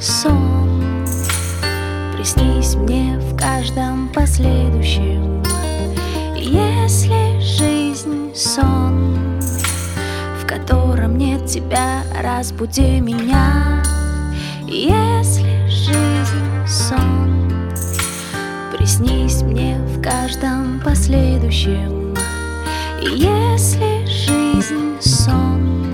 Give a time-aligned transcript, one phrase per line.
[0.00, 1.04] сон,
[2.16, 5.42] приснись мне в каждом последующем.
[6.36, 9.40] Если жизнь сон,
[10.40, 13.82] в котором нет тебя, разбуди меня.
[14.66, 17.52] Если жизнь сон,
[18.76, 22.14] приснись мне в каждом последующем.
[23.00, 25.87] Если жизнь сон,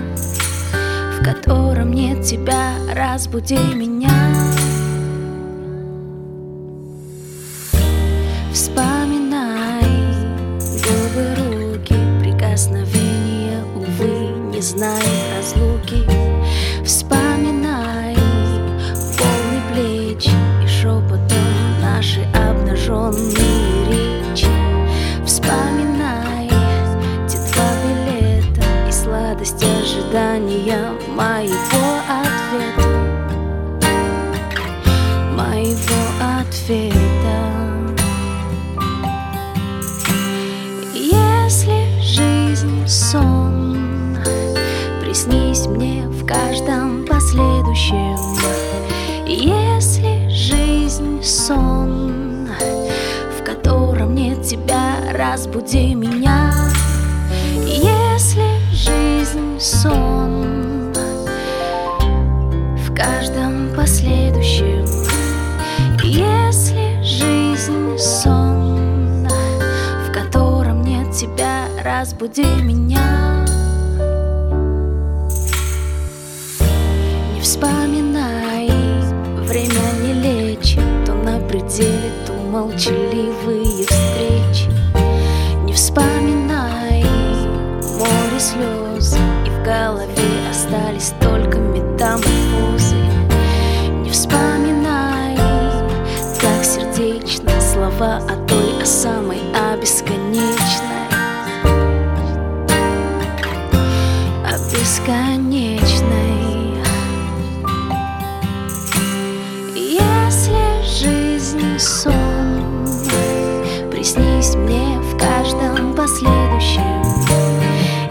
[1.24, 4.10] котором нет тебя, разбуди меня.
[8.52, 9.83] Вспоминай
[10.84, 15.02] губы, руки, прикосновения, увы, не знай
[15.37, 16.13] разлуки.
[30.14, 32.88] Ожидания моего ответа,
[35.32, 36.02] моего
[36.38, 36.94] ответа.
[40.94, 44.16] Если жизнь сон,
[45.00, 48.18] приснись мне в каждом последующем.
[49.26, 52.48] Если жизнь сон,
[53.36, 56.52] в котором нет тебя, разбуди меня.
[57.66, 58.53] Если
[72.25, 73.44] разбуди меня.
[77.34, 78.70] Не вспоминай,
[79.42, 84.71] время не лечит, то на пределе, то молчаливые встречи.
[85.65, 87.04] Не вспоминай
[87.98, 92.97] море слез, и в голове остались только метаморфозы.
[94.03, 95.37] Не вспоминай
[96.41, 101.03] так сердечно слова о той, о самой, о бесконечной.
[104.94, 106.78] Бесконечной.
[109.75, 112.87] Если жизнь сон,
[113.91, 117.03] приснись мне в каждом последующем.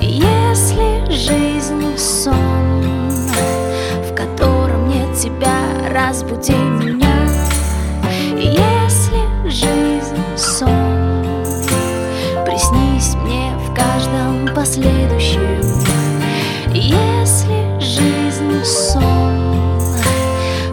[0.01, 2.81] Если жизнь сон,
[4.01, 5.55] в котором нет тебя,
[5.89, 7.29] разбуди меня.
[8.35, 11.23] Если жизнь сон,
[12.45, 15.92] приснись мне в каждом последующем.
[16.75, 19.77] Если жизнь сон,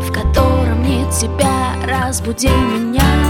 [0.00, 3.29] в котором нет тебя, разбуди меня.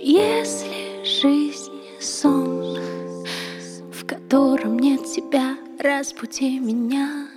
[0.00, 2.78] Если жизнь сон
[3.92, 7.29] в котором нет тебя, разбуди меня.